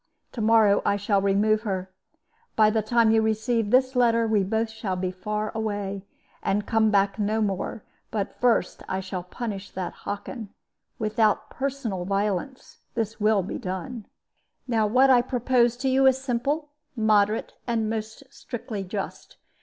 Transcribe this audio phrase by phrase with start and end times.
[0.31, 1.91] To morrow I shall remove her.
[2.55, 6.07] By the time you receive this letter we shall both be far away,
[6.41, 10.49] and come back no more; but first I shall punish that Hockin.
[10.97, 14.07] Without personal violence this will be done.
[14.67, 19.37] "Now what I propose to you is simple, moderate, and most strictly just.